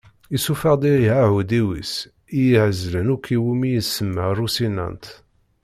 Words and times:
Yessufeɣ-d 0.33 0.83
ihi 0.93 1.11
aεudiw-is 1.21 1.93
ihezlen 2.41 3.07
akk 3.15 3.25
iwumi 3.35 3.69
isemma 3.79 4.25
Rusinant 4.37 5.05